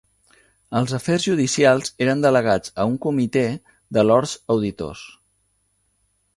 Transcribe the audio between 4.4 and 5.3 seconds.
Auditors.